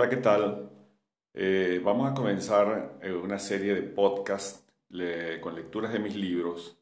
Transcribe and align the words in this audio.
Hola, 0.00 0.08
¿qué 0.08 0.16
tal? 0.16 0.70
Eh, 1.34 1.78
vamos 1.84 2.10
a 2.10 2.14
comenzar 2.14 2.96
eh, 3.02 3.12
una 3.12 3.38
serie 3.38 3.74
de 3.74 3.82
podcasts 3.82 4.64
con 5.42 5.54
lecturas 5.54 5.92
de 5.92 5.98
mis 5.98 6.16
libros, 6.16 6.80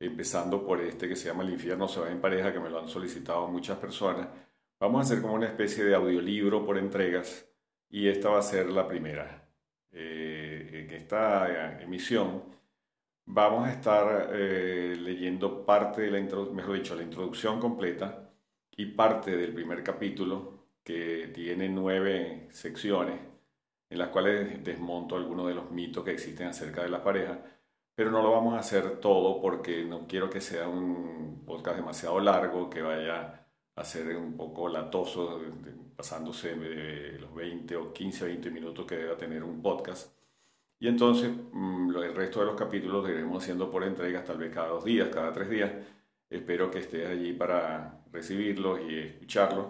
empezando 0.00 0.64
por 0.64 0.80
este 0.80 1.06
que 1.06 1.14
se 1.14 1.28
llama 1.28 1.42
El 1.42 1.50
infierno 1.50 1.86
se 1.88 2.00
va 2.00 2.10
en 2.10 2.22
pareja, 2.22 2.54
que 2.54 2.60
me 2.60 2.70
lo 2.70 2.78
han 2.78 2.88
solicitado 2.88 3.48
muchas 3.48 3.76
personas. 3.76 4.28
Vamos 4.80 4.98
a 4.98 5.02
hacer 5.02 5.20
como 5.20 5.34
una 5.34 5.46
especie 5.46 5.84
de 5.84 5.94
audiolibro 5.94 6.64
por 6.64 6.78
entregas 6.78 7.46
y 7.90 8.08
esta 8.08 8.30
va 8.30 8.38
a 8.38 8.42
ser 8.42 8.70
la 8.70 8.88
primera. 8.88 9.46
Eh, 9.92 10.86
en 10.88 10.90
esta 10.96 11.82
emisión 11.82 12.44
vamos 13.26 13.68
a 13.68 13.72
estar 13.72 14.30
leyendo 14.32 15.66
parte 15.66 16.00
de 16.00 16.10
la 16.10 16.44
mejor 16.50 16.76
dicho, 16.76 16.94
la 16.94 17.02
introducción 17.02 17.60
completa 17.60 18.30
y 18.74 18.86
parte 18.86 19.36
del 19.36 19.52
primer 19.52 19.82
capítulo 19.84 20.53
que 20.84 21.30
tiene 21.34 21.68
nueve 21.68 22.48
secciones 22.50 23.20
en 23.90 23.98
las 23.98 24.10
cuales 24.10 24.62
desmonto 24.64 25.16
algunos 25.16 25.48
de 25.48 25.54
los 25.54 25.70
mitos 25.70 26.04
que 26.04 26.12
existen 26.12 26.48
acerca 26.48 26.82
de 26.82 26.90
la 26.90 27.02
pareja, 27.02 27.42
pero 27.94 28.10
no 28.10 28.22
lo 28.22 28.32
vamos 28.32 28.54
a 28.54 28.58
hacer 28.58 29.00
todo 29.00 29.40
porque 29.40 29.84
no 29.84 30.06
quiero 30.06 30.30
que 30.30 30.40
sea 30.40 30.68
un 30.68 31.44
podcast 31.46 31.76
demasiado 31.76 32.20
largo, 32.20 32.68
que 32.70 32.82
vaya 32.82 33.46
a 33.76 33.84
ser 33.84 34.16
un 34.16 34.36
poco 34.36 34.68
latoso, 34.68 35.40
pasándose 35.96 36.54
de 36.56 37.18
los 37.18 37.34
20 37.34 37.76
o 37.76 37.92
15 37.92 38.24
o 38.24 38.26
20 38.28 38.50
minutos 38.50 38.86
que 38.86 38.96
deba 38.96 39.16
tener 39.16 39.44
un 39.44 39.62
podcast. 39.62 40.12
Y 40.80 40.88
entonces 40.88 41.30
mm, 41.52 41.96
el 41.96 42.14
resto 42.14 42.40
de 42.40 42.46
los 42.46 42.56
capítulos 42.56 43.04
lo 43.04 43.10
iremos 43.10 43.42
haciendo 43.42 43.70
por 43.70 43.84
entregas, 43.84 44.24
tal 44.24 44.38
vez 44.38 44.52
cada 44.52 44.68
dos 44.68 44.84
días, 44.84 45.08
cada 45.12 45.32
tres 45.32 45.48
días. 45.50 45.72
Espero 46.30 46.70
que 46.70 46.80
estés 46.80 47.08
allí 47.08 47.32
para 47.32 48.04
recibirlos 48.12 48.80
y 48.88 48.98
escucharlos 48.98 49.66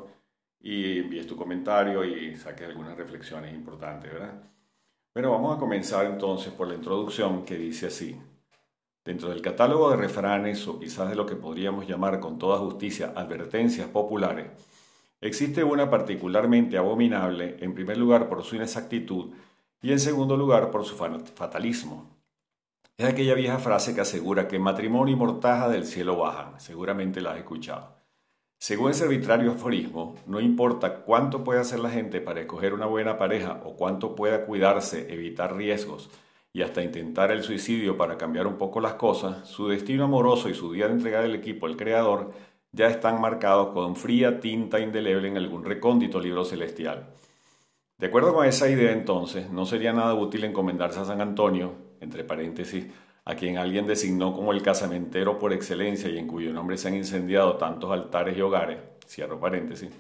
y 0.65 0.99
envíes 1.01 1.27
tu 1.27 1.37
comentario 1.37 2.03
y 2.05 2.35
saques 2.37 2.67
algunas 2.67 2.97
reflexiones 2.97 3.55
importantes, 3.55 4.11
¿verdad? 4.11 4.43
Bueno, 5.13 5.31
vamos 5.33 5.55
a 5.55 5.61
comenzar 5.61 6.07
entonces 6.07 6.55
por 6.55 6.67
la 6.67 6.75
introducción 6.75 7.45
que 7.45 7.59
dice 7.59 7.89
así. 7.89 8.17
Dentro 9.05 9.29
del 9.29 9.43
catálogo 9.43 9.91
de 9.91 9.99
refranes 9.99 10.67
o 10.67 10.81
quizás 10.81 11.11
de 11.11 11.17
lo 11.17 11.27
que 11.27 11.37
podríamos 11.37 11.87
llamar 11.87 12.19
con 12.19 12.39
toda 12.39 12.59
justicia 12.61 13.13
advertencias 13.15 13.89
populares, 13.89 14.47
existe 15.21 15.63
una 15.63 15.91
particularmente 15.91 16.79
abominable, 16.79 17.59
en 17.61 17.75
primer 17.75 17.99
lugar 17.99 18.31
por 18.31 18.43
su 18.43 18.57
inexactitud 18.57 19.35
y 19.83 19.93
en 19.93 20.01
segundo 20.01 20.35
lugar 20.35 20.71
por 20.71 20.87
su 20.87 20.97
fatalismo. 20.97 22.09
Es 22.97 23.07
aquella 23.07 23.35
vieja 23.35 23.59
frase 23.59 23.95
que 23.95 24.01
asegura 24.01 24.49
que 24.49 24.59
matrimonio 24.59 25.13
y 25.13 25.19
mortaja 25.19 25.69
del 25.69 25.85
cielo 25.85 26.17
bajan, 26.17 26.59
seguramente 26.59 27.21
la 27.21 27.33
has 27.33 27.39
escuchado. 27.39 27.94
Según 28.67 28.93
ese 28.93 29.05
arbitrario 29.05 29.51
aforismo, 29.51 30.15
no 30.27 30.41
importa 30.41 31.01
cuánto 31.01 31.45
pueda 31.45 31.61
hacer 31.61 31.81
la 31.81 31.91
gente 31.91 32.23
para 32.23 32.41
escoger 32.41 32.73
una 32.73 32.87
buena 32.87 33.19
pareja 33.19 33.61
o 33.63 33.77
cuánto 33.77 34.15
pueda 34.15 34.47
cuidarse, 34.47 35.13
evitar 35.13 35.55
riesgos 35.55 36.09
y 36.51 36.63
hasta 36.63 36.83
intentar 36.83 37.31
el 37.31 37.43
suicidio 37.43 37.99
para 37.99 38.17
cambiar 38.17 38.47
un 38.47 38.57
poco 38.57 38.81
las 38.81 38.95
cosas, 38.95 39.47
su 39.47 39.69
destino 39.69 40.05
amoroso 40.05 40.49
y 40.49 40.55
su 40.55 40.73
día 40.73 40.87
de 40.87 40.95
entregar 40.95 41.25
el 41.25 41.35
equipo 41.35 41.67
al 41.67 41.77
Creador 41.77 42.31
ya 42.73 42.87
están 42.87 43.21
marcados 43.21 43.75
con 43.75 43.97
fría 43.97 44.41
tinta 44.41 44.81
indeleble 44.81 45.29
en 45.29 45.37
algún 45.37 45.63
recóndito 45.63 46.19
libro 46.19 46.47
celestial. 46.47 47.11
De 47.99 48.07
acuerdo 48.07 48.33
con 48.33 48.47
esa 48.47 48.71
idea 48.71 48.93
entonces, 48.93 49.51
no 49.51 49.67
sería 49.67 49.93
nada 49.93 50.15
útil 50.15 50.43
encomendarse 50.43 51.01
a 51.01 51.05
San 51.05 51.21
Antonio, 51.21 51.75
entre 52.01 52.25
paréntesis, 52.25 52.87
a 53.25 53.35
quien 53.35 53.57
alguien 53.57 53.87
designó 53.87 54.35
como 54.35 54.53
el 54.53 54.63
casamentero 54.63 55.39
por 55.39 55.53
excelencia 55.53 56.11
y 56.11 56.19
en 56.19 56.27
cuyo 56.27 56.53
nombre 56.53 56.77
se 56.77 56.89
han 56.89 56.95
incendiado 56.95 57.57
tantos 57.57 57.91
altares 57.91 58.37
y 58.37 58.43
hogares, 58.43 58.79
cierro 59.07 59.41
paréntesis, 59.41 59.91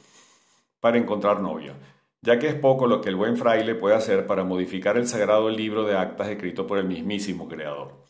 para 0.80 0.98
encontrar 0.98 1.40
novia, 1.40 1.74
ya 2.20 2.38
que 2.38 2.48
es 2.48 2.54
poco 2.54 2.86
lo 2.86 3.00
que 3.00 3.08
el 3.08 3.16
buen 3.16 3.36
fraile 3.36 3.74
puede 3.74 3.94
hacer 3.94 4.26
para 4.26 4.44
modificar 4.44 4.96
el 4.96 5.06
sagrado 5.06 5.48
libro 5.48 5.84
de 5.84 5.96
actas 5.96 6.28
escrito 6.28 6.66
por 6.66 6.78
el 6.78 6.84
mismísimo 6.84 7.48
Creador. 7.48 8.04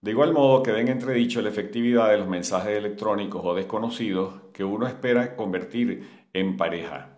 De 0.00 0.10
igual 0.12 0.32
modo 0.32 0.62
queda 0.62 0.80
en 0.80 0.88
entredicho 0.88 1.42
la 1.42 1.48
efectividad 1.48 2.10
de 2.10 2.18
los 2.18 2.28
mensajes 2.28 2.76
electrónicos 2.76 3.42
o 3.44 3.54
desconocidos 3.54 4.34
que 4.52 4.64
uno 4.64 4.86
espera 4.86 5.36
convertir 5.36 6.26
en 6.32 6.56
pareja 6.56 7.15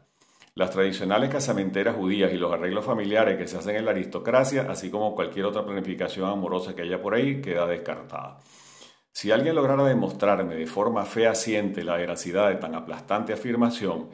las 0.58 0.72
tradicionales 0.72 1.30
casamenteras 1.30 1.94
judías 1.94 2.32
y 2.32 2.36
los 2.36 2.52
arreglos 2.52 2.84
familiares 2.84 3.38
que 3.38 3.46
se 3.46 3.56
hacen 3.56 3.76
en 3.76 3.84
la 3.84 3.92
aristocracia, 3.92 4.66
así 4.68 4.90
como 4.90 5.14
cualquier 5.14 5.46
otra 5.46 5.64
planificación 5.64 6.28
amorosa 6.28 6.74
que 6.74 6.82
haya 6.82 7.00
por 7.00 7.14
ahí, 7.14 7.40
queda 7.40 7.64
descartada. 7.64 8.40
Si 9.12 9.30
alguien 9.30 9.54
lograra 9.54 9.84
demostrarme 9.84 10.56
de 10.56 10.66
forma 10.66 11.04
fehaciente 11.04 11.84
la 11.84 11.94
veracidad 11.94 12.48
de 12.48 12.56
tan 12.56 12.74
aplastante 12.74 13.32
afirmación, 13.32 14.08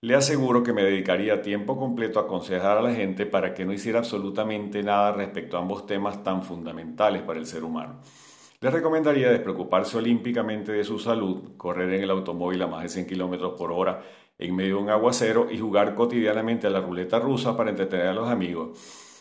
le 0.00 0.14
aseguro 0.14 0.62
que 0.62 0.72
me 0.72 0.82
dedicaría 0.82 1.42
tiempo 1.42 1.78
completo 1.78 2.18
a 2.18 2.22
aconsejar 2.22 2.78
a 2.78 2.82
la 2.82 2.94
gente 2.94 3.26
para 3.26 3.52
que 3.52 3.66
no 3.66 3.74
hiciera 3.74 3.98
absolutamente 3.98 4.82
nada 4.82 5.12
respecto 5.12 5.58
a 5.58 5.60
ambos 5.60 5.84
temas 5.84 6.22
tan 6.22 6.42
fundamentales 6.42 7.20
para 7.20 7.38
el 7.38 7.44
ser 7.44 7.64
humano. 7.64 7.96
Les 8.62 8.72
recomendaría 8.72 9.28
despreocuparse 9.28 9.98
olímpicamente 9.98 10.72
de 10.72 10.84
su 10.84 10.98
salud, 10.98 11.54
correr 11.58 11.92
en 11.92 12.04
el 12.04 12.10
automóvil 12.10 12.62
a 12.62 12.66
más 12.66 12.82
de 12.84 12.88
100 12.88 13.06
km 13.06 13.56
por 13.58 13.72
hora 13.72 14.02
en 14.38 14.56
medio 14.56 14.76
de 14.76 14.82
un 14.82 14.90
aguacero 14.90 15.50
y 15.50 15.58
jugar 15.58 15.94
cotidianamente 15.94 16.66
a 16.66 16.70
la 16.70 16.80
ruleta 16.80 17.18
rusa 17.18 17.56
para 17.56 17.70
entretener 17.70 18.08
a 18.08 18.14
los 18.14 18.28
amigos. 18.28 18.78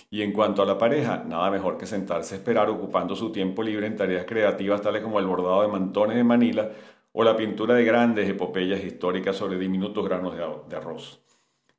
Y 0.10 0.24
en 0.24 0.34
cuanto 0.34 0.62
a 0.62 0.66
la 0.66 0.78
pareja, 0.78 1.24
nada 1.26 1.50
mejor 1.50 1.78
que 1.78 1.86
sentarse 1.86 2.36
a 2.36 2.38
esperar 2.38 2.70
ocupando 2.70 3.16
su 3.16 3.32
tiempo 3.32 3.64
libre 3.64 3.88
en 3.88 3.96
tareas 3.96 4.26
creativas 4.26 4.82
tales 4.82 5.02
como 5.02 5.20
el 5.20 5.26
bordado 5.26 5.62
de 5.62 5.70
mantones 5.70 6.18
de 6.18 6.24
Manila 6.24 6.70
o 7.14 7.24
la 7.24 7.38
pintura 7.38 7.76
de 7.76 7.86
grandes 7.86 8.30
epopeyas 8.30 8.84
históricas 8.84 9.38
sobre 9.38 9.58
diminutos 9.58 10.04
granos 10.04 10.36
de 10.36 10.76
arroz. 10.76 11.22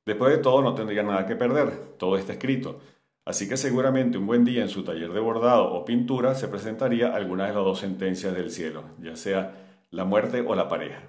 Después 0.06 0.32
de 0.32 0.38
todo 0.38 0.62
no 0.62 0.74
tendría 0.74 1.02
nada 1.02 1.26
que 1.26 1.36
perder, 1.36 1.96
todo 1.98 2.16
está 2.16 2.32
escrito. 2.32 2.80
Así 3.24 3.48
que 3.48 3.56
seguramente 3.56 4.18
un 4.18 4.26
buen 4.26 4.44
día 4.44 4.62
en 4.62 4.68
su 4.68 4.82
taller 4.82 5.12
de 5.12 5.20
bordado 5.20 5.72
o 5.72 5.84
pintura 5.84 6.34
se 6.34 6.48
presentaría 6.48 7.14
alguna 7.14 7.46
de 7.46 7.52
las 7.52 7.64
dos 7.64 7.80
sentencias 7.80 8.34
del 8.34 8.50
cielo, 8.50 8.84
ya 9.00 9.14
sea 9.14 9.84
la 9.90 10.04
muerte 10.04 10.42
o 10.46 10.54
la 10.54 10.68
pareja 10.68 11.02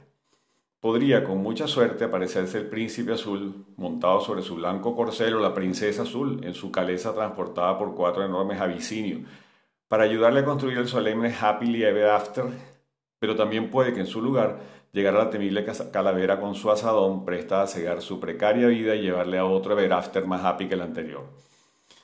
podría 0.84 1.24
con 1.24 1.38
mucha 1.38 1.66
suerte 1.66 2.04
aparecerse 2.04 2.58
el 2.58 2.68
príncipe 2.68 3.14
azul 3.14 3.68
montado 3.78 4.20
sobre 4.20 4.42
su 4.42 4.56
blanco 4.56 4.94
corcel 4.98 5.36
o 5.36 5.40
la 5.40 5.54
princesa 5.54 6.02
azul 6.02 6.42
en 6.44 6.54
su 6.54 6.74
caleza 6.74 7.14
transportada 7.14 7.78
por 7.78 7.96
cuatro 7.96 8.26
enormes 8.26 8.60
abisinios 8.60 9.22
para 9.88 10.04
ayudarle 10.04 10.42
a 10.42 10.44
construir 10.44 10.78
el 10.78 10.90
solemne 10.90 11.34
Happily 11.40 11.86
Ever 11.86 12.10
After, 12.10 12.44
pero 13.18 13.34
también 13.34 13.70
puede 13.70 13.94
que 13.94 14.02
en 14.02 14.08
su 14.08 14.22
lugar 14.22 14.60
llegara 14.92 15.20
la 15.20 15.30
temible 15.30 15.66
calavera 15.90 16.42
con 16.42 16.54
su 16.54 16.70
asadón 16.70 17.24
presta 17.24 17.62
a 17.62 17.68
cegar 17.68 18.02
su 18.02 18.20
precaria 18.20 18.68
vida 18.68 18.94
y 18.94 19.04
llevarle 19.04 19.38
a 19.38 19.46
otro 19.46 19.80
Ever 19.80 19.94
After 19.94 20.26
más 20.26 20.44
happy 20.44 20.68
que 20.68 20.74
el 20.74 20.82
anterior. 20.82 21.24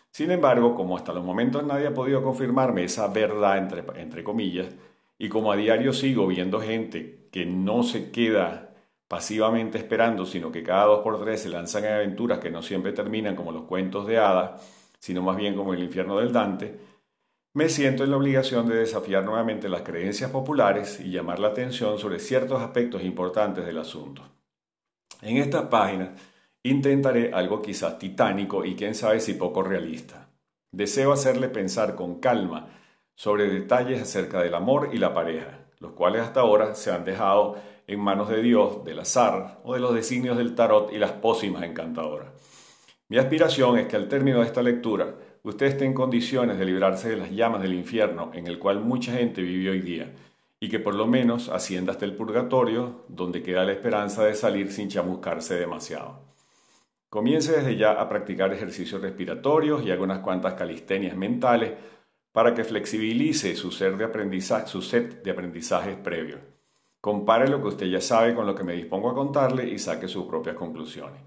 Sin 0.09 0.31
embargo, 0.31 0.73
como 0.73 0.95
hasta 0.95 1.11
los 1.11 1.25
momentos 1.25 1.65
nadie 1.65 1.87
ha 1.87 1.93
podido 1.93 2.23
confirmarme 2.23 2.85
esa 2.85 3.09
verdad 3.09 3.57
entre, 3.57 3.83
entre 4.01 4.23
comillas, 4.23 4.67
y 5.17 5.27
como 5.27 5.51
a 5.51 5.57
diario 5.57 5.91
sigo 5.91 6.27
viendo 6.27 6.61
gente 6.61 7.27
que 7.29 7.45
no 7.45 7.83
se 7.83 8.09
queda 8.11 8.68
pasivamente 9.09 9.79
esperando, 9.79 10.25
sino 10.25 10.51
que 10.51 10.63
cada 10.63 10.85
dos 10.85 11.01
por 11.01 11.19
tres 11.19 11.41
se 11.41 11.49
lanzan 11.49 11.83
en 11.83 11.93
aventuras 11.93 12.37
que 12.37 12.51
no 12.51 12.61
siempre 12.61 12.93
terminan 12.93 13.35
como 13.35 13.51
los 13.51 13.63
cuentos 13.63 14.05
de 14.07 14.19
hadas, 14.19 14.61
sino 14.99 15.23
más 15.23 15.35
bien 15.35 15.55
como 15.55 15.73
el 15.73 15.83
infierno 15.83 16.19
del 16.19 16.31
Dante, 16.31 16.79
me 17.55 17.67
siento 17.67 18.03
en 18.03 18.11
la 18.11 18.17
obligación 18.17 18.67
de 18.69 18.75
desafiar 18.75 19.25
nuevamente 19.25 19.67
las 19.67 19.81
creencias 19.81 20.29
populares 20.29 20.99
y 20.99 21.09
llamar 21.09 21.39
la 21.39 21.47
atención 21.47 21.97
sobre 21.97 22.19
ciertos 22.19 22.61
aspectos 22.61 23.03
importantes 23.03 23.65
del 23.65 23.79
asunto. 23.79 24.21
En 25.23 25.37
esta 25.37 25.71
página 25.71 26.13
intentaré 26.61 27.33
algo 27.33 27.63
quizás 27.63 27.97
titánico 27.97 28.63
y 28.63 28.75
quién 28.75 28.93
sabe 28.93 29.19
si 29.19 29.33
poco 29.33 29.63
realista. 29.63 30.29
Deseo 30.71 31.11
hacerle 31.11 31.49
pensar 31.49 31.95
con 31.95 32.19
calma 32.19 32.67
sobre 33.15 33.49
detalles 33.49 34.03
acerca 34.03 34.39
del 34.41 34.53
amor 34.53 34.91
y 34.93 34.99
la 34.99 35.15
pareja, 35.15 35.65
los 35.79 35.93
cuales 35.93 36.21
hasta 36.21 36.41
ahora 36.41 36.75
se 36.75 36.91
han 36.91 37.03
dejado 37.03 37.57
en 37.89 37.99
manos 37.99 38.29
de 38.29 38.43
Dios, 38.43 38.85
del 38.85 38.99
azar 38.99 39.59
o 39.63 39.73
de 39.73 39.79
los 39.79 39.95
designios 39.95 40.37
del 40.37 40.53
tarot 40.53 40.93
y 40.93 40.99
las 40.99 41.13
pócimas 41.13 41.63
encantadoras. 41.63 42.27
Mi 43.07 43.17
aspiración 43.17 43.79
es 43.79 43.87
que 43.87 43.95
al 43.95 44.07
término 44.07 44.39
de 44.39 44.45
esta 44.45 44.61
lectura 44.61 45.15
usted 45.41 45.65
esté 45.65 45.85
en 45.85 45.95
condiciones 45.95 46.59
de 46.59 46.65
librarse 46.65 47.09
de 47.09 47.17
las 47.17 47.31
llamas 47.31 47.63
del 47.63 47.73
infierno 47.73 48.29
en 48.35 48.45
el 48.45 48.59
cual 48.59 48.81
mucha 48.81 49.13
gente 49.13 49.41
vive 49.41 49.71
hoy 49.71 49.81
día 49.81 50.13
y 50.59 50.69
que 50.69 50.79
por 50.79 50.93
lo 50.93 51.07
menos 51.07 51.49
ascienda 51.49 51.93
hasta 51.93 52.05
el 52.05 52.15
purgatorio 52.15 53.05
donde 53.07 53.41
queda 53.41 53.65
la 53.65 53.71
esperanza 53.71 54.23
de 54.23 54.35
salir 54.35 54.71
sin 54.71 54.89
chamuscarse 54.89 55.55
demasiado. 55.55 56.29
Comience 57.09 57.51
desde 57.53 57.75
ya 57.75 57.93
a 57.93 58.07
practicar 58.07 58.53
ejercicios 58.53 59.01
respiratorios 59.01 59.83
y 59.83 59.89
algunas 59.89 60.19
cuantas 60.19 60.53
calistenias 60.53 61.17
mentales 61.17 61.73
para 62.31 62.53
que 62.53 62.63
flexibilice 62.63 63.55
su, 63.55 63.71
ser 63.71 63.97
de 63.97 64.05
aprendizaje, 64.05 64.67
su 64.67 64.83
set 64.83 65.23
de 65.23 65.31
aprendizajes 65.31 65.97
previos. 65.97 66.39
Compare 67.01 67.47
lo 67.47 67.61
que 67.61 67.69
usted 67.69 67.85
ya 67.87 68.01
sabe 68.01 68.35
con 68.35 68.45
lo 68.45 68.53
que 68.53 68.63
me 68.63 68.73
dispongo 68.73 69.09
a 69.09 69.15
contarle 69.15 69.69
y 69.69 69.79
saque 69.79 70.07
sus 70.07 70.25
propias 70.25 70.55
conclusiones. 70.55 71.21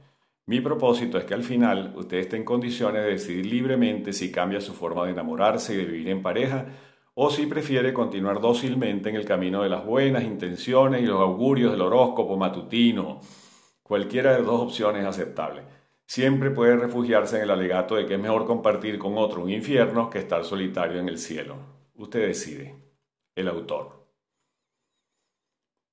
Mi 0.45 0.61
propósito 0.61 1.19
es 1.19 1.25
que 1.25 1.35
al 1.35 1.45
final 1.45 1.95
usted 1.97 2.19
esté 2.19 2.37
en 2.37 2.45
condiciones 2.45 3.05
de 3.05 3.11
decidir 3.13 3.47
libremente 3.47 4.13
si 4.13 4.31
cambia 4.31 4.61
su 4.61 4.75
forma 4.75 5.05
de 5.05 5.13
enamorarse 5.13 5.73
y 5.73 5.79
de 5.79 5.85
vivir 5.87 6.09
en 6.09 6.21
pareja 6.21 6.67
o 7.15 7.31
si 7.31 7.47
prefiere 7.47 7.93
continuar 7.93 8.41
dócilmente 8.41 9.09
en 9.09 9.17
el 9.17 9.25
camino 9.25 9.63
de 9.63 9.69
las 9.69 9.85
buenas 9.85 10.25
intenciones 10.25 11.03
y 11.03 11.07
los 11.07 11.21
augurios 11.21 11.73
del 11.73 11.83
horóscopo 11.83 12.37
matutino. 12.37 13.21
Cualquiera 13.83 14.33
de 14.33 14.39
las 14.39 14.47
dos 14.47 14.63
opciones 14.63 15.03
es 15.03 15.09
aceptable. 15.09 15.63
siempre 16.07 16.51
puede 16.51 16.77
refugiarse 16.77 17.37
en 17.37 17.45
el 17.45 17.51
alegato 17.51 17.95
de 17.97 18.05
que 18.05 18.15
es 18.15 18.21
mejor 18.21 18.45
compartir 18.47 18.99
con 18.99 19.17
otro 19.17 19.43
un 19.43 19.51
infierno 19.51 20.11
que 20.11 20.19
estar 20.19 20.45
solitario 20.45 21.01
en 21.01 21.09
el 21.09 21.19
cielo. 21.19 21.57
Usted 21.95 22.27
decide. 22.27 22.75
El 23.35 23.49
autor. 23.49 24.02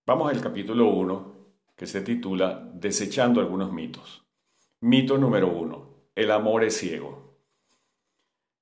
Vamos 0.09 0.31
al 0.31 0.41
capítulo 0.41 0.87
1, 0.87 1.35
que 1.75 1.85
se 1.85 2.01
titula 2.01 2.67
Desechando 2.73 3.41
algunos 3.41 3.71
mitos. 3.71 4.25
Mito 4.81 5.19
número 5.19 5.49
1. 5.49 5.87
El 6.15 6.31
amor 6.31 6.63
es 6.63 6.77
ciego. 6.77 7.35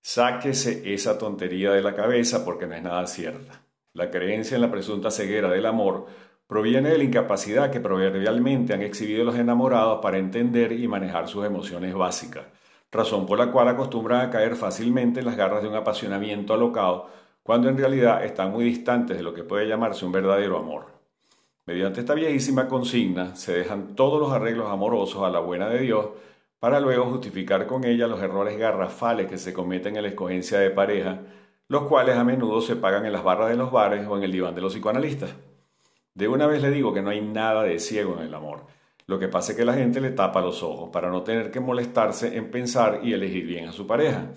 Sáquese 0.02 0.94
esa 0.94 1.18
tontería 1.18 1.72
de 1.72 1.82
la 1.82 1.96
cabeza 1.96 2.44
porque 2.44 2.68
no 2.68 2.76
es 2.76 2.84
nada 2.84 3.08
cierta. 3.08 3.62
La 3.94 4.12
creencia 4.12 4.56
en 4.56 4.62
la 4.62 4.70
presunta 4.70 5.10
ceguera 5.10 5.50
del 5.50 5.68
amor 5.68 6.08
proviene 6.48 6.90
de 6.90 6.98
la 6.98 7.06
incapacidad 7.06 7.72
que 7.72 7.80
proverbialmente 7.80 8.74
han 8.74 8.82
exhibido 8.82 9.24
los 9.24 9.38
enamorados 9.38 10.00
para 10.02 10.18
entender 10.18 10.74
y 10.74 10.86
manejar 10.90 11.30
sus 11.30 11.46
emociones 11.46 11.94
básicas, 11.94 12.44
razón 12.92 13.26
por 13.26 13.40
la 13.40 13.52
cual 13.52 13.70
acostumbran 13.70 14.20
a 14.20 14.30
caer 14.30 14.58
fácilmente 14.58 15.22
en 15.22 15.26
las 15.26 15.38
garras 15.38 15.64
de 15.64 15.70
un 15.70 15.76
apasionamiento 15.76 16.54
alocado, 16.54 17.10
cuando 17.42 17.70
en 17.70 17.78
realidad 17.78 18.26
están 18.26 18.52
muy 18.52 18.66
distantes 18.66 19.16
de 19.16 19.24
lo 19.24 19.34
que 19.34 19.46
puede 19.46 19.66
llamarse 19.66 20.04
un 20.04 20.12
verdadero 20.12 20.58
amor. 20.58 20.97
Mediante 21.68 22.00
esta 22.00 22.14
viejísima 22.14 22.70
consigna 22.70 23.36
se 23.36 23.52
dejan 23.52 23.94
todos 23.94 24.22
los 24.22 24.32
arreglos 24.32 24.70
amorosos 24.72 25.24
a 25.24 25.30
la 25.30 25.40
buena 25.40 25.68
de 25.68 25.80
Dios 25.80 26.08
para 26.60 26.80
luego 26.80 27.04
justificar 27.08 27.68
con 27.68 27.84
ella 27.84 28.08
los 28.08 28.22
errores 28.22 28.58
garrafales 28.58 29.28
que 29.28 29.38
se 29.38 29.52
cometen 29.52 29.98
en 29.98 30.04
la 30.04 30.08
escogencia 30.08 30.60
de 30.60 30.70
pareja, 30.70 31.20
los 31.68 31.84
cuales 31.84 32.16
a 32.16 32.24
menudo 32.24 32.62
se 32.62 32.78
pagan 32.78 33.06
en 33.06 33.12
las 33.12 33.22
barras 33.22 33.50
de 33.50 33.58
los 33.58 33.70
bares 33.70 34.08
o 34.08 34.16
en 34.16 34.24
el 34.24 34.32
diván 34.32 34.56
de 34.56 34.62
los 34.62 34.72
psicoanalistas. 34.72 35.32
De 36.14 36.30
una 36.30 36.48
vez 36.48 36.62
le 36.62 36.72
digo 36.72 36.94
que 36.94 37.02
no 37.02 37.10
hay 37.10 37.20
nada 37.20 37.64
de 37.64 37.80
ciego 37.80 38.16
en 38.18 38.28
el 38.28 38.34
amor. 38.34 38.62
Lo 39.06 39.20
que 39.20 39.28
pasa 39.28 39.52
es 39.52 39.58
que 39.58 39.66
la 39.66 39.74
gente 39.74 40.00
le 40.00 40.12
tapa 40.12 40.40
los 40.40 40.64
ojos 40.64 40.90
para 40.90 41.10
no 41.10 41.24
tener 41.24 41.52
que 41.52 41.60
molestarse 41.60 42.38
en 42.38 42.50
pensar 42.50 43.02
y 43.04 43.12
elegir 43.12 43.46
bien 43.46 43.68
a 43.68 43.74
su 43.74 43.86
pareja. 43.86 44.28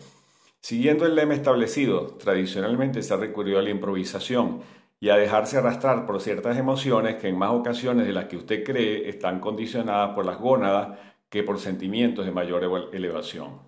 Siguiendo 0.61 1.07
el 1.07 1.15
lema 1.15 1.35
establecido, 1.35 2.09
tradicionalmente 2.19 3.05
se 3.05 3.15
ha 3.15 3.19
recurrido 3.19 3.61
a 3.61 3.63
la 3.63 3.71
improvisación 3.71 4.63
y 5.01 5.09
a 5.09 5.17
dejarse 5.17 5.57
arrastrar 5.57 6.05
por 6.07 6.21
ciertas 6.21 6.59
emociones 6.59 7.17
que 7.17 7.29
en 7.29 7.39
más 7.39 7.51
ocasiones 7.51 8.07
de 8.07 8.13
las 8.13 8.27
que 8.27 8.37
usted 8.37 8.63
cree 8.63 9.09
están 9.09 9.41
condicionadas 9.41 10.15
por 10.15 10.27
las 10.27 10.39
gónadas 10.39 10.99
que 11.31 11.43
por 11.43 11.59
sentimientos 11.59 12.27
de 12.27 12.33
mayor 12.33 12.91
elevación. 12.93 13.61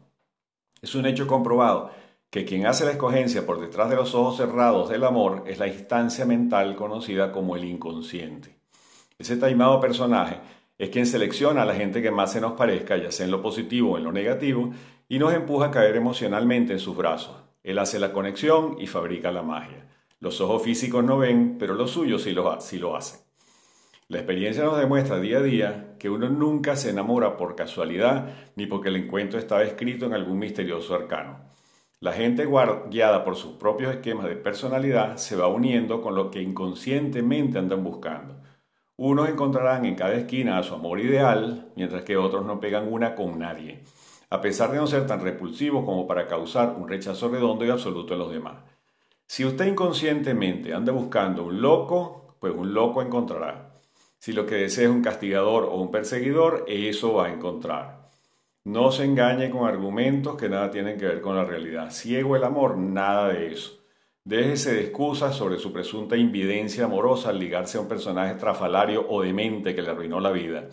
Es 0.83 0.95
un 0.95 1.07
hecho 1.07 1.27
comprobado 1.27 1.91
que 2.29 2.45
quien 2.45 2.67
hace 2.67 2.85
la 2.85 2.93
escogencia 2.93 3.47
por 3.47 3.61
detrás 3.61 3.89
de 3.89 3.97
los 3.97 4.15
ojos 4.15 4.37
cerrados 4.37 4.91
del 4.91 5.05
amor 5.05 5.45
es 5.47 5.59
la 5.59 5.69
instancia 5.69 6.27
mental 6.27 6.77
conocida 6.77 7.33
como 7.33 7.57
el 7.57 7.65
inconsciente. 7.65 8.57
Ese 9.19 9.37
taimado 9.37 9.81
personaje 9.81 10.41
es 10.79 10.91
quien 10.91 11.07
selecciona 11.07 11.63
a 11.63 11.67
la 11.67 11.75
gente 11.75 12.03
que 12.03 12.11
más 12.11 12.33
se 12.33 12.41
nos 12.41 12.53
parezca, 12.53 12.97
ya 12.97 13.13
sea 13.13 13.27
en 13.27 13.31
lo 13.31 13.41
positivo 13.41 13.93
o 13.93 13.99
en 13.99 14.05
lo 14.05 14.13
negativo, 14.13 14.73
y 15.09 15.19
nos 15.19 15.33
empuja 15.33 15.67
a 15.67 15.71
caer 15.71 15.95
emocionalmente 15.95 16.73
en 16.73 16.79
sus 16.79 16.97
brazos. 16.97 17.37
Él 17.63 17.79
hace 17.79 17.99
la 17.99 18.13
conexión 18.13 18.77
y 18.81 18.87
fabrica 18.87 19.31
la 19.31 19.43
magia. 19.43 19.87
Los 20.23 20.41
ojos 20.41 20.63
físicos 20.63 21.03
no 21.03 21.19
ven, 21.19 21.57
pero 21.59 21.75
los 21.75 21.91
suyos 21.91 22.23
sí 22.23 22.31
lo, 22.31 22.61
sí 22.61 22.81
hacen. 22.95 23.23
La 24.07 24.19
experiencia 24.19 24.63
nos 24.63 24.79
demuestra 24.79 25.19
día 25.19 25.39
a 25.39 25.43
día 25.43 25.97
que 25.99 26.11
uno 26.11 26.29
nunca 26.29 26.77
se 26.77 26.91
enamora 26.91 27.37
por 27.37 27.57
casualidad 27.57 28.33
ni 28.55 28.67
porque 28.67 28.91
el 28.91 28.95
encuentro 28.95 29.41
estaba 29.41 29.65
escrito 29.65 30.07
en 30.07 30.13
algún 30.13 30.39
misterioso 30.39 30.95
arcano. 30.95 31.41
La 31.99 32.13
gente 32.13 32.47
guiada 32.89 33.25
por 33.25 33.35
sus 33.35 33.55
propios 33.55 33.97
esquemas 33.97 34.27
de 34.27 34.37
personalidad 34.37 35.17
se 35.17 35.35
va 35.35 35.49
uniendo 35.49 36.01
con 36.01 36.15
lo 36.15 36.31
que 36.31 36.41
inconscientemente 36.41 37.59
andan 37.59 37.83
buscando. 37.83 38.37
Unos 38.97 39.29
encontrarán 39.29 39.87
en 39.87 39.97
cada 39.97 40.15
esquina 40.15 40.57
a 40.57 40.63
su 40.63 40.77
amor 40.77 41.01
ideal, 41.01 41.73
mientras 41.75 42.05
que 42.05 42.17
otros 42.17 42.47
no 42.47 42.61
pegan 42.61 42.93
una 42.93 43.17
con 43.17 43.41
nadie, 43.41 43.83
a 44.31 44.41
pesar 44.41 44.71
de 44.71 44.77
no 44.77 44.87
ser 44.87 45.05
tan 45.05 45.21
repulsivos 45.21 45.85
como 45.85 46.07
para 46.07 46.29
causar 46.29 46.77
un 46.79 46.89
rechazo 46.89 47.29
redondo 47.29 47.65
y 47.65 47.71
absoluto 47.71 48.13
en 48.13 48.21
los 48.21 48.31
demás. 48.31 48.72
Si 49.33 49.47
usted 49.47 49.65
inconscientemente 49.65 50.75
anda 50.75 50.93
buscando 50.93 51.45
un 51.45 51.63
loco, 51.63 52.37
pues 52.39 52.55
un 52.55 52.75
loco 52.75 53.01
encontrará. 53.01 53.73
Si 54.19 54.35
lo 54.35 54.45
que 54.45 54.57
desea 54.57 54.85
es 54.85 54.91
un 54.91 55.01
castigador 55.01 55.65
o 55.65 55.77
un 55.77 55.91
perseguidor, 55.91 56.67
eso 56.69 57.15
va 57.15 57.29
a 57.29 57.33
encontrar. 57.33 58.11
No 58.65 58.93
se 58.93 59.07
engañe 59.07 59.49
con 59.49 59.67
argumentos 59.67 60.37
que 60.37 60.51
nada 60.51 60.71
tienen 60.71 60.99
que 60.99 61.07
ver 61.07 61.23
con 61.23 61.35
la 61.35 61.45
realidad. 61.45 61.91
Ciego 61.93 62.37
el 62.37 62.45
amor, 62.45 62.77
nada 62.77 63.29
de 63.29 63.55
eso. 63.55 63.81
Déjese 64.23 64.75
de 64.75 64.83
excusas 64.83 65.35
sobre 65.35 65.57
su 65.57 65.73
presunta 65.73 66.15
invidencia 66.19 66.85
amorosa 66.85 67.31
al 67.31 67.39
ligarse 67.39 67.79
a 67.79 67.81
un 67.81 67.89
personaje 67.89 68.35
trafalario 68.35 69.07
o 69.09 69.23
demente 69.23 69.75
que 69.75 69.81
le 69.81 69.93
arruinó 69.93 70.21
la 70.21 70.31
vida. 70.31 70.69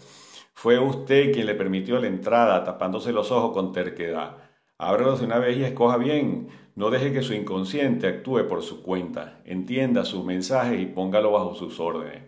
Fue 0.54 0.78
usted 0.78 1.32
quien 1.32 1.46
le 1.46 1.56
permitió 1.56 1.98
la 1.98 2.08
entrada 2.08 2.66
tapándose 2.66 3.14
los 3.14 3.32
ojos 3.32 3.54
con 3.54 3.72
terquedad. 3.72 4.36
Ábrelos 4.78 5.20
de 5.20 5.28
una 5.28 5.40
vez 5.40 5.58
y 5.58 5.64
escoja 5.64 5.96
bien. 5.96 6.50
No 6.80 6.90
deje 6.90 7.12
que 7.12 7.24
su 7.24 7.34
inconsciente 7.34 8.08
actúe 8.08 8.48
por 8.48 8.64
su 8.64 8.82
cuenta. 8.82 9.42
Entienda 9.44 10.06
sus 10.06 10.24
mensajes 10.24 10.80
y 10.80 10.86
póngalo 10.86 11.32
bajo 11.32 11.54
sus 11.54 11.78
órdenes. 11.78 12.24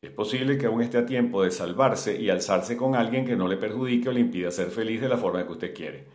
Es 0.00 0.12
posible 0.12 0.56
que 0.56 0.66
aún 0.66 0.80
esté 0.80 0.98
a 0.98 1.06
tiempo 1.06 1.42
de 1.42 1.50
salvarse 1.50 2.16
y 2.16 2.30
alzarse 2.30 2.76
con 2.76 2.94
alguien 2.94 3.26
que 3.26 3.34
no 3.34 3.48
le 3.48 3.56
perjudique 3.56 4.08
o 4.08 4.12
le 4.12 4.20
impida 4.20 4.52
ser 4.52 4.70
feliz 4.70 5.00
de 5.00 5.08
la 5.08 5.16
forma 5.16 5.44
que 5.44 5.50
usted 5.50 5.74
quiere. 5.74 6.06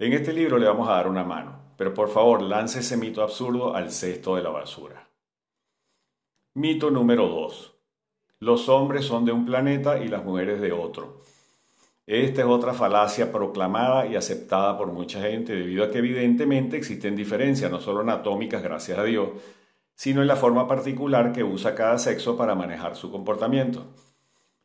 En 0.00 0.12
este 0.12 0.32
libro 0.32 0.58
le 0.58 0.66
vamos 0.66 0.88
a 0.88 0.94
dar 0.94 1.06
una 1.06 1.22
mano, 1.22 1.74
pero 1.76 1.94
por 1.94 2.08
favor 2.08 2.42
lance 2.42 2.80
ese 2.80 2.96
mito 2.96 3.22
absurdo 3.22 3.76
al 3.76 3.92
cesto 3.92 4.34
de 4.34 4.42
la 4.42 4.50
basura. 4.50 5.08
Mito 6.54 6.90
número 6.90 7.28
2. 7.28 7.76
Los 8.40 8.68
hombres 8.68 9.04
son 9.04 9.24
de 9.24 9.30
un 9.30 9.46
planeta 9.46 10.02
y 10.02 10.08
las 10.08 10.24
mujeres 10.24 10.60
de 10.60 10.72
otro. 10.72 11.20
Esta 12.10 12.40
es 12.40 12.48
otra 12.48 12.74
falacia 12.74 13.30
proclamada 13.30 14.04
y 14.04 14.16
aceptada 14.16 14.76
por 14.76 14.90
mucha 14.90 15.20
gente 15.20 15.52
debido 15.52 15.84
a 15.84 15.90
que 15.92 15.98
evidentemente 15.98 16.76
existen 16.76 17.14
diferencias, 17.14 17.70
no 17.70 17.78
solo 17.78 18.00
anatómicas, 18.00 18.64
gracias 18.64 18.98
a 18.98 19.04
Dios, 19.04 19.28
sino 19.94 20.20
en 20.20 20.26
la 20.26 20.34
forma 20.34 20.66
particular 20.66 21.30
que 21.30 21.44
usa 21.44 21.76
cada 21.76 21.98
sexo 21.98 22.36
para 22.36 22.56
manejar 22.56 22.96
su 22.96 23.12
comportamiento. 23.12 23.94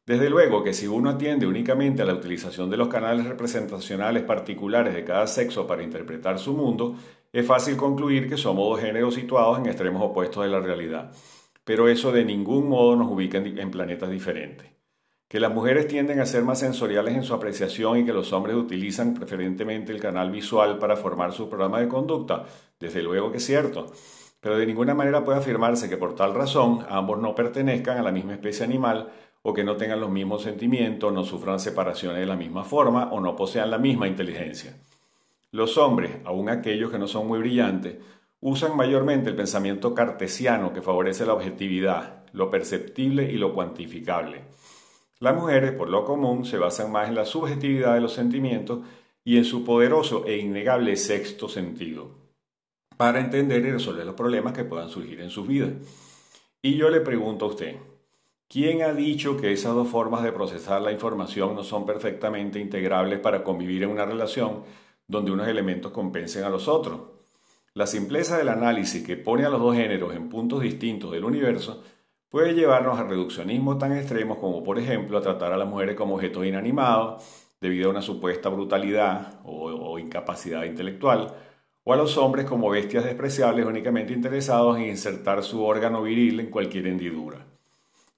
Desde 0.08 0.28
luego 0.28 0.64
que 0.64 0.74
si 0.74 0.88
uno 0.88 1.12
atiende 1.12 1.46
únicamente 1.46 2.02
a 2.02 2.06
la 2.06 2.16
utilización 2.16 2.72
de 2.72 2.78
los 2.78 2.88
canales 2.88 3.28
representacionales 3.28 4.24
particulares 4.24 4.96
de 4.96 5.04
cada 5.04 5.28
sexo 5.28 5.68
para 5.68 5.84
interpretar 5.84 6.40
su 6.40 6.54
mundo, 6.54 6.96
es 7.32 7.46
fácil 7.46 7.78
concluir 7.78 8.28
que 8.28 8.38
somos 8.38 8.70
dos 8.70 8.82
géneros 8.82 9.14
situados 9.14 9.60
en 9.60 9.68
extremos 9.68 10.02
opuestos 10.02 10.44
de 10.46 10.50
la 10.50 10.62
realidad. 10.62 11.12
Pero 11.64 11.90
eso 11.90 12.12
de 12.12 12.26
ningún 12.26 12.68
modo 12.70 12.96
nos 12.96 13.12
ubica 13.12 13.38
en, 13.38 13.70
planetas 13.70 14.10
diferentes. 14.10 14.75
Que 15.36 15.42
las 15.42 15.54
mujeres 15.54 15.90
tienden 15.90 16.22
a 16.22 16.26
ser 16.26 16.46
más 16.46 16.60
sensoriales 16.60 17.14
en 17.14 17.26
su 17.26 17.34
apreciación 17.34 17.98
y 17.98 18.06
que 18.06 18.14
los 18.14 18.32
hombres 18.32 18.56
utilizan 18.56 19.14
preferentemente 19.14 19.92
el 19.92 20.00
canal 20.00 20.32
visual 20.32 20.78
para 20.80 20.96
formar 20.96 21.34
su 21.34 21.50
programa 21.50 21.82
de 21.82 21.90
conducta, 21.90 22.46
desde 22.80 23.04
luego 23.04 23.34
que 23.34 23.40
es 23.40 23.46
cierto 23.46 23.92
pero 24.40 24.58
de 24.58 24.66
ninguna 24.66 24.94
manera 24.94 25.26
puede 25.26 25.40
afirmarse 25.40 25.90
que 25.90 25.98
por 25.98 26.16
tal 26.16 26.34
razón 26.36 26.86
ambos 26.88 27.20
no 27.20 27.36
pertenezcan 27.36 27.98
a 27.98 28.02
la 28.02 28.14
misma 28.14 28.36
especie 28.36 28.64
animal 28.64 29.12
o 29.42 29.54
que 29.54 29.66
no 29.66 29.76
tengan 29.76 30.00
los 30.00 30.10
mismos 30.10 30.44
sentimientos, 30.44 31.12
no 31.12 31.26
sufran 31.26 31.60
separaciones 31.60 32.20
de 32.20 32.28
la 32.28 32.38
misma 32.38 32.64
forma 32.64 33.12
o 33.12 33.20
no 33.20 33.36
posean 33.36 33.72
la 33.72 33.78
misma 33.78 34.08
inteligencia. 34.08 34.78
Los 35.52 35.78
hombres, 35.78 36.12
aun 36.24 36.48
aquellos 36.48 36.92
que 36.92 37.00
no 37.00 37.10
son 37.10 37.28
muy 37.28 37.40
brillantes, 37.40 37.98
usan 38.40 38.78
mayormente 38.78 39.32
el 39.32 39.36
pensamiento 39.36 39.94
cartesiano 39.94 40.72
que 40.72 40.82
favorece 40.82 41.26
la 41.26 41.34
objetividad, 41.34 42.24
lo 42.32 42.50
perceptible 42.50 43.30
y 43.30 43.38
lo 43.38 43.52
cuantificable. 43.52 44.44
Las 45.20 45.36
mujeres, 45.36 45.72
por 45.72 45.90
lo 45.90 46.04
común, 46.04 46.46
se 46.46 46.58
basan 46.58 46.92
más 46.92 47.08
en 47.08 47.16
la 47.16 47.26
subjetividad 47.26 47.94
de 47.94 48.02
los 48.02 48.14
sentimientos 48.14 48.80
y 49.24 49.38
en 49.38 49.46
su 49.46 49.64
poderoso 49.64 50.26
e 50.26 50.38
innegable 50.38 50.96
sexto 50.98 51.48
sentido 51.48 52.26
para 52.98 53.20
entender 53.20 53.66
y 53.66 53.72
resolver 53.72 54.06
los 54.06 54.16
problemas 54.16 54.54
que 54.54 54.64
puedan 54.64 54.90
surgir 54.90 55.22
en 55.22 55.30
su 55.30 55.46
vida. 55.46 55.70
Y 56.62 56.76
yo 56.76 56.90
le 56.90 57.02
pregunto 57.02 57.46
a 57.46 57.50
usted, 57.50 57.76
¿quién 58.48 58.82
ha 58.84 58.94
dicho 58.94 59.38
que 59.38 59.52
esas 59.52 59.74
dos 59.74 59.88
formas 59.88 60.24
de 60.24 60.32
procesar 60.32 60.82
la 60.82 60.92
información 60.92 61.56
no 61.56 61.64
son 61.64 61.86
perfectamente 61.86 62.60
integrables 62.60 63.20
para 63.20 63.44
convivir 63.44 63.84
en 63.84 63.90
una 63.90 64.06
relación 64.06 64.64
donde 65.08 65.32
unos 65.32 65.48
elementos 65.48 65.92
compensen 65.92 66.44
a 66.44 66.50
los 66.50 66.68
otros? 66.68 67.00
La 67.74 67.88
simpleza 67.88 68.38
del 68.38 68.50
análisis 68.50 69.06
que 69.06 69.18
pone 69.18 69.46
a 69.46 69.50
los 69.50 69.60
dos 69.60 69.76
géneros 69.76 70.16
en 70.16 70.30
puntos 70.30 70.62
distintos 70.62 71.12
del 71.12 71.26
universo 71.26 71.84
puede 72.30 72.54
llevarnos 72.54 73.00
a 73.00 73.04
reduccionismo 73.04 73.78
tan 73.78 73.96
extremos 73.96 74.38
como 74.38 74.64
por 74.64 74.80
ejemplo 74.80 75.18
a 75.18 75.22
tratar 75.22 75.54
a 75.54 75.58
las 75.58 75.68
mujeres 75.68 75.96
como 75.96 76.16
objetos 76.16 76.46
inanimados 76.46 77.24
debido 77.62 77.88
a 77.88 77.92
una 77.92 78.02
supuesta 78.02 78.50
brutalidad 78.50 79.40
o, 79.44 79.66
o 79.66 80.00
incapacidad 80.00 80.64
intelectual, 80.66 81.34
o 81.84 81.94
a 81.94 81.98
los 81.98 82.18
hombres 82.18 82.46
como 82.46 82.70
bestias 82.70 83.06
despreciables 83.06 83.66
únicamente 83.66 84.14
interesados 84.14 84.78
en 84.78 84.86
insertar 84.86 85.44
su 85.44 85.64
órgano 85.64 86.04
viril 86.04 86.40
en 86.40 86.50
cualquier 86.50 86.88
hendidura. 86.88 87.46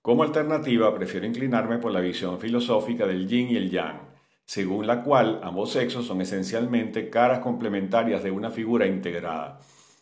Como 0.02 0.24
alternativa, 0.24 0.96
prefiero 0.96 1.26
inclinarme 1.26 1.80
por 1.80 1.92
la 1.92 2.00
visión 2.00 2.40
filosófica 2.40 3.06
del 3.06 3.28
yin 3.28 3.50
y 3.50 3.58
el 3.58 3.70
yang, 3.70 4.00
según 4.46 4.88
la 4.88 5.04
cual 5.04 5.42
ambos 5.44 5.74
sexos 5.74 6.08
son 6.08 6.22
esencialmente 6.22 7.10
caras 7.10 7.40
complementarias 7.40 8.24
de 8.24 8.32
una 8.32 8.50
figura 8.50 8.88
integrada, 8.88 9.60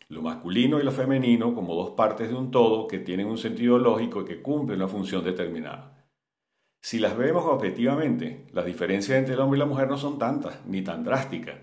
lo 0.09 0.21
masculino 0.21 0.79
y 0.79 0.83
lo 0.83 0.91
femenino 0.91 1.55
como 1.55 1.75
dos 1.75 1.91
partes 1.91 2.29
de 2.29 2.35
un 2.35 2.51
todo 2.51 2.87
que 2.87 2.99
tienen 2.99 3.27
un 3.27 3.37
sentido 3.37 3.77
lógico 3.77 4.21
y 4.21 4.25
que 4.25 4.41
cumplen 4.41 4.79
una 4.79 4.87
función 4.87 5.23
determinada. 5.23 6.05
Si 6.81 6.99
las 6.99 7.17
vemos 7.17 7.45
objetivamente, 7.45 8.45
las 8.53 8.65
diferencias 8.65 9.17
entre 9.17 9.33
el 9.33 9.39
hombre 9.39 9.57
y 9.57 9.59
la 9.59 9.65
mujer 9.65 9.87
no 9.87 9.97
son 9.97 10.19
tantas, 10.19 10.63
ni 10.67 10.83
tan 10.83 11.03
drásticas. 11.03 11.55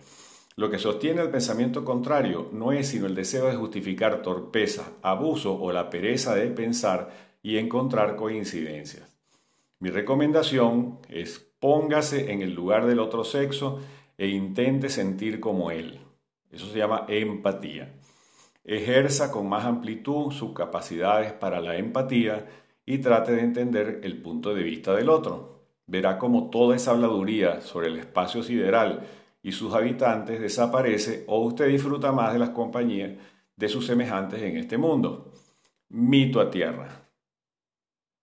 Lo 0.57 0.69
que 0.69 0.79
sostiene 0.79 1.23
el 1.23 1.31
pensamiento 1.31 1.85
contrario 1.85 2.51
no 2.53 2.73
es 2.73 2.89
sino 2.89 3.07
el 3.07 3.15
deseo 3.15 3.47
de 3.47 3.57
justificar 3.57 4.21
torpeza, 4.21 4.93
abuso 5.01 5.55
o 5.55 5.73
la 5.73 5.89
pereza 5.89 6.35
de 6.35 6.51
pensar 6.51 7.11
y 7.43 7.59
encontrar 7.59 8.17
coincidencias. 8.17 9.17
Mi 9.79 9.91
recomendación 9.91 10.99
es 11.09 11.39
póngase 11.61 12.33
en 12.33 12.43
el 12.43 12.55
lugar 12.55 12.87
del 12.87 12.99
otro 12.99 13.23
sexo 13.23 13.81
e 14.19 14.27
intente 14.27 14.89
sentir 14.89 15.39
como 15.39 15.71
él. 15.71 16.01
Eso 16.51 16.67
se 16.67 16.79
llama 16.79 17.07
empatía. 17.09 17.95
Ejerza 18.65 19.33
con 19.33 19.49
más 19.49 19.65
amplitud 19.65 20.31
sus 20.31 20.53
capacidades 20.53 21.33
para 21.33 21.61
la 21.61 21.77
empatía 21.77 22.49
y 22.87 22.99
trate 22.99 23.33
de 23.33 23.43
entender 23.43 24.01
el 24.05 24.23
punto 24.23 24.55
de 24.55 24.63
vista 24.63 24.95
del 24.95 25.09
otro. 25.09 25.63
Verá 25.87 26.17
cómo 26.17 26.49
toda 26.49 26.77
esa 26.77 26.93
habladuría 26.93 27.61
sobre 27.61 27.89
el 27.89 27.99
espacio 27.99 28.43
sideral 28.43 29.07
y 29.43 29.53
sus 29.53 29.75
habitantes 29.75 30.41
desaparece 30.41 31.25
o 31.27 31.41
usted 31.41 31.67
disfruta 31.69 32.13
más 32.13 32.33
de 32.33 32.39
las 32.39 32.51
compañías 32.51 33.19
de 33.57 33.69
sus 33.69 33.87
semejantes 33.87 34.41
en 34.43 34.57
este 34.57 34.79
mundo. 34.79 35.33
Mito 35.89 36.41
a 36.41 36.51
tierra. 36.51 37.09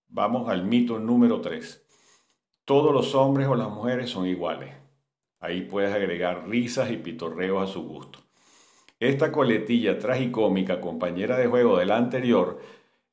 Vamos 0.08 0.50
al 0.50 0.64
mito 0.64 1.00
número 1.00 1.42
3. 1.42 1.86
Todos 2.64 2.94
los 2.94 3.14
hombres 3.14 3.48
o 3.48 3.56
las 3.56 3.70
mujeres 3.70 4.10
son 4.10 4.26
iguales. 4.26 4.74
Ahí 5.40 5.62
puedes 5.62 5.94
agregar 5.94 6.48
risas 6.48 6.92
y 6.92 6.98
pitorreos 6.98 7.70
a 7.70 7.72
su 7.72 7.84
gusto. 7.84 8.20
Esta 9.00 9.32
coletilla 9.32 9.98
tragicómica, 9.98 10.82
compañera 10.82 11.38
de 11.38 11.48
juego 11.48 11.78
de 11.78 11.86
la 11.86 11.96
anterior, 11.96 12.60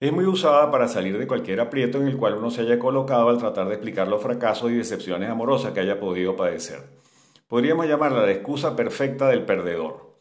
es 0.00 0.12
muy 0.12 0.24
usada 0.24 0.68
para 0.70 0.88
salir 0.88 1.16
de 1.16 1.28
cualquier 1.28 1.60
aprieto 1.60 1.98
en 1.98 2.08
el 2.08 2.16
cual 2.16 2.34
uno 2.34 2.50
se 2.50 2.62
haya 2.62 2.78
colocado 2.78 3.28
al 3.28 3.38
tratar 3.38 3.68
de 3.68 3.74
explicar 3.74 4.08
los 4.08 4.20
fracasos 4.20 4.72
y 4.72 4.74
decepciones 4.74 5.30
amorosas 5.30 5.72
que 5.72 5.80
haya 5.80 6.00
podido 6.00 6.34
padecer. 6.34 6.82
Podríamos 7.46 7.86
llamarla 7.86 8.26
la 8.26 8.32
excusa 8.32 8.74
perfecta 8.74 9.28
del 9.28 9.44
perdedor. 9.44 10.16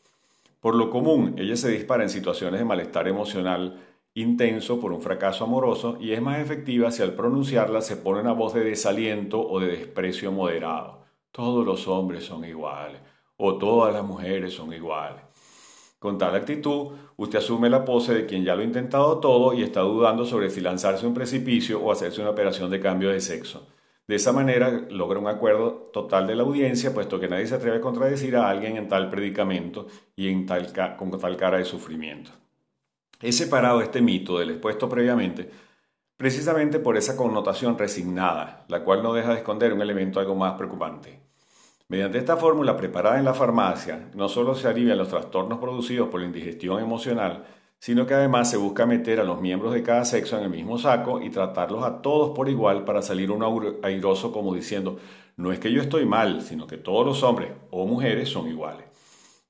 Por 0.59 0.75
lo 0.75 0.91
común, 0.91 1.33
ella 1.39 1.55
se 1.55 1.69
dispara 1.69 2.03
en 2.03 2.09
situaciones 2.09 2.59
de 2.59 2.65
malestar 2.65 3.07
emocional 3.07 3.79
intenso 4.13 4.79
por 4.79 4.93
un 4.93 5.01
fracaso 5.01 5.45
amoroso 5.45 5.97
y 5.99 6.13
es 6.13 6.21
más 6.21 6.39
efectiva 6.39 6.91
si 6.91 7.01
al 7.01 7.15
pronunciarla 7.15 7.81
se 7.81 7.97
pone 7.97 8.21
una 8.21 8.33
voz 8.33 8.53
de 8.53 8.63
desaliento 8.63 9.41
o 9.41 9.59
de 9.59 9.67
desprecio 9.67 10.31
moderado. 10.31 11.05
Todos 11.31 11.65
los 11.65 11.87
hombres 11.87 12.23
son 12.23 12.45
iguales 12.45 13.01
o 13.35 13.57
todas 13.57 13.91
las 13.91 14.03
mujeres 14.03 14.53
son 14.53 14.71
iguales. 14.71 15.24
Con 16.05 16.19
tal 16.19 16.35
actitud, 16.35 16.91
usted 17.17 17.39
asume 17.39 17.67
la 17.67 17.83
pose 17.83 18.13
de 18.13 18.27
quien 18.27 18.43
ya 18.43 18.53
lo 18.53 18.61
ha 18.61 18.63
intentado 18.63 19.17
todo 19.17 19.55
y 19.55 19.63
está 19.63 19.79
dudando 19.79 20.23
sobre 20.23 20.51
si 20.51 20.61
lanzarse 20.61 21.03
a 21.03 21.07
un 21.07 21.15
precipicio 21.15 21.81
o 21.81 21.91
hacerse 21.91 22.21
una 22.21 22.29
operación 22.29 22.69
de 22.69 22.79
cambio 22.79 23.09
de 23.09 23.19
sexo. 23.19 23.67
De 24.05 24.13
esa 24.13 24.31
manera 24.31 24.69
logra 24.91 25.17
un 25.17 25.27
acuerdo 25.27 25.89
total 25.91 26.27
de 26.27 26.35
la 26.35 26.43
audiencia, 26.43 26.93
puesto 26.93 27.19
que 27.19 27.27
nadie 27.27 27.47
se 27.47 27.55
atreve 27.55 27.77
a 27.77 27.81
contradecir 27.81 28.35
a 28.35 28.47
alguien 28.47 28.77
en 28.77 28.87
tal 28.87 29.09
predicamento 29.09 29.87
y 30.15 30.31
con 30.95 31.19
tal 31.19 31.37
cara 31.37 31.57
de 31.57 31.65
sufrimiento. 31.65 32.29
He 33.19 33.31
separado 33.31 33.81
este 33.81 33.99
mito 33.99 34.37
del 34.37 34.51
expuesto 34.51 34.87
previamente 34.87 35.49
precisamente 36.17 36.77
por 36.77 36.97
esa 36.97 37.17
connotación 37.17 37.79
resignada, 37.79 38.63
la 38.67 38.83
cual 38.83 39.01
no 39.01 39.11
deja 39.11 39.31
de 39.31 39.37
esconder 39.37 39.73
un 39.73 39.81
elemento 39.81 40.19
algo 40.19 40.35
más 40.35 40.53
preocupante. 40.53 41.24
Mediante 41.87 42.17
esta 42.17 42.35
fórmula 42.35 42.75
preparada 42.75 43.19
en 43.19 43.25
la 43.25 43.35
farmacia, 43.35 44.09
no 44.15 44.27
solo 44.27 44.55
se 44.55 44.67
alivian 44.67 44.97
los 44.97 45.09
trastornos 45.09 45.59
producidos 45.59 46.09
por 46.09 46.19
la 46.19 46.25
indigestión 46.25 46.81
emocional, 46.81 47.45
sino 47.77 48.07
que 48.07 48.15
además 48.15 48.49
se 48.49 48.57
busca 48.57 48.87
meter 48.87 49.19
a 49.19 49.23
los 49.23 49.39
miembros 49.39 49.71
de 49.71 49.83
cada 49.83 50.03
sexo 50.03 50.35
en 50.35 50.45
el 50.45 50.49
mismo 50.49 50.79
saco 50.79 51.21
y 51.21 51.29
tratarlos 51.29 51.83
a 51.83 52.01
todos 52.01 52.35
por 52.35 52.49
igual 52.49 52.85
para 52.85 53.03
salir 53.03 53.29
uno 53.29 53.77
airoso 53.83 54.31
como 54.31 54.55
diciendo, 54.55 54.97
no 55.37 55.51
es 55.51 55.59
que 55.59 55.71
yo 55.71 55.79
estoy 55.79 56.07
mal, 56.07 56.41
sino 56.41 56.65
que 56.65 56.77
todos 56.77 57.05
los 57.05 57.21
hombres 57.21 57.51
o 57.69 57.85
mujeres 57.85 58.29
son 58.29 58.47
iguales. 58.47 58.85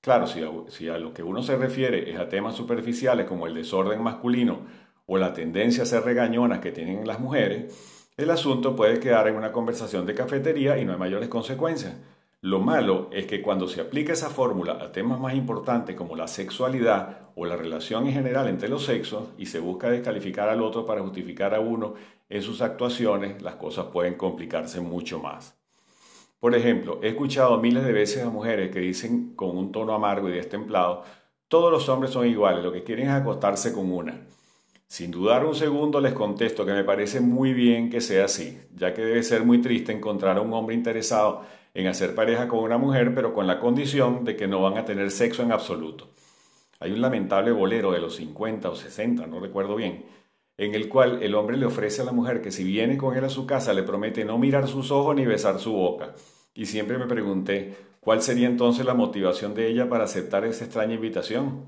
Claro, 0.02 0.28
si 0.28 0.44
a, 0.44 0.50
si 0.68 0.90
a 0.90 0.98
lo 0.98 1.14
que 1.14 1.24
uno 1.24 1.42
se 1.42 1.56
refiere 1.56 2.12
es 2.12 2.20
a 2.20 2.28
temas 2.28 2.56
superficiales 2.56 3.28
como 3.28 3.48
el 3.48 3.54
desorden 3.54 4.04
masculino 4.04 4.60
o 5.06 5.18
la 5.18 5.34
tendencia 5.34 5.84
a 5.84 5.86
ser 5.86 6.04
regañonas 6.04 6.60
que 6.60 6.74
tienen 6.74 7.08
las 7.08 7.22
mujeres, 7.22 7.74
el 8.18 8.30
asunto 8.30 8.76
puede 8.76 9.00
quedar 9.00 9.30
en 9.30 9.36
una 9.38 9.54
conversación 9.54 10.06
de 10.06 10.16
cafetería 10.16 10.78
y 10.78 10.84
no 10.84 10.92
hay 10.92 11.00
mayores 11.00 11.30
consecuencias. 11.30 11.96
Lo 12.46 12.60
malo 12.60 13.10
es 13.12 13.26
que 13.26 13.42
cuando 13.42 13.68
se 13.68 13.82
aplica 13.82 14.14
esa 14.14 14.30
fórmula 14.30 14.74
a 14.74 14.92
temas 14.92 15.20
más 15.20 15.34
importantes 15.34 15.96
como 15.96 16.16
la 16.16 16.28
sexualidad 16.28 17.32
o 17.34 17.44
la 17.44 17.56
relación 17.56 18.06
en 18.06 18.14
general 18.14 18.48
entre 18.48 18.70
los 18.70 18.86
sexos 18.86 19.30
y 19.36 19.48
se 19.48 19.58
busca 19.58 19.90
descalificar 19.90 20.48
al 20.50 20.62
otro 20.62 20.86
para 20.86 21.02
justificar 21.02 21.56
a 21.56 21.60
uno 21.60 21.96
en 22.30 22.44
sus 22.44 22.62
actuaciones, 22.62 23.42
las 23.42 23.56
cosas 23.56 23.88
pueden 23.88 24.14
complicarse 24.14 24.80
mucho 24.80 25.18
más. 25.18 25.58
Por 26.40 26.54
ejemplo, 26.54 27.00
he 27.02 27.08
escuchado 27.08 27.58
miles 27.58 27.84
de 27.84 27.94
veces 27.94 28.24
a 28.24 28.30
mujeres 28.30 28.70
que 28.70 28.78
dicen 28.80 29.34
con 29.36 29.58
un 29.58 29.72
tono 29.72 29.96
amargo 29.96 30.30
y 30.30 30.34
destemplado, 30.34 31.02
todos 31.48 31.72
los 31.72 31.90
hombres 31.90 32.12
son 32.12 32.28
iguales, 32.28 32.64
lo 32.64 32.72
que 32.72 32.84
quieren 32.84 33.08
es 33.08 33.14
acostarse 33.14 33.74
con 33.74 33.92
una. 33.92 34.22
Sin 34.96 35.12
dudar 35.12 35.46
un 35.46 35.54
segundo 35.54 36.00
les 36.00 36.14
contesto 36.14 36.66
que 36.66 36.72
me 36.72 36.86
parece 36.86 37.20
muy 37.20 37.52
bien 37.52 37.90
que 37.90 38.00
sea 38.00 38.24
así, 38.24 38.58
ya 38.74 38.94
que 38.94 39.02
debe 39.02 39.24
ser 39.24 39.44
muy 39.44 39.60
triste 39.60 39.92
encontrar 39.92 40.38
a 40.38 40.42
un 40.42 40.54
hombre 40.54 40.74
interesado 40.74 41.42
en 41.74 41.88
hacer 41.88 42.16
pareja 42.16 42.48
con 42.48 42.60
una 42.60 42.78
mujer, 42.78 43.14
pero 43.14 43.34
con 43.34 43.46
la 43.46 43.60
condición 43.60 44.24
de 44.24 44.38
que 44.38 44.48
no 44.48 44.62
van 44.62 44.78
a 44.78 44.86
tener 44.86 45.12
sexo 45.12 45.44
en 45.44 45.52
absoluto. 45.52 46.08
Hay 46.80 46.94
un 46.94 47.02
lamentable 47.02 47.52
bolero 47.52 47.92
de 47.92 48.00
los 48.00 48.16
50 48.16 48.70
o 48.70 48.76
60, 48.78 49.28
no 49.28 49.42
recuerdo 49.42 49.76
bien, 49.76 50.06
en 50.56 50.76
el 50.76 50.88
cual 50.88 51.22
el 51.22 51.36
hombre 51.36 51.58
le 51.58 51.66
ofrece 51.66 52.02
a 52.02 52.06
la 52.06 52.14
mujer 52.14 52.42
que 52.42 52.54
si 52.54 52.64
viene 52.64 52.96
con 52.96 53.18
él 53.18 53.26
a 53.26 53.30
su 53.30 53.46
casa 53.46 53.74
le 53.74 53.84
promete 53.84 54.24
no 54.24 54.38
mirar 54.38 54.66
sus 54.70 54.92
ojos 54.92 55.14
ni 55.14 55.26
besar 55.26 55.60
su 55.60 55.74
boca. 55.74 56.16
Y 56.54 56.68
siempre 56.68 56.98
me 56.98 57.08
pregunté, 57.08 57.76
¿cuál 58.00 58.22
sería 58.22 58.48
entonces 58.48 58.86
la 58.86 58.94
motivación 58.94 59.56
de 59.56 59.68
ella 59.68 59.90
para 59.90 60.06
aceptar 60.06 60.46
esa 60.46 60.64
extraña 60.64 60.94
invitación? 60.94 61.66